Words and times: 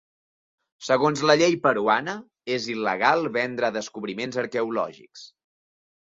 Segons 0.85 1.19
la 1.31 1.33
llei 1.41 1.51
peruana, 1.65 2.15
és 2.55 2.65
il·legal 2.75 3.27
vendre 3.35 3.69
descobriments 3.75 4.39
arqueològics. 4.45 5.23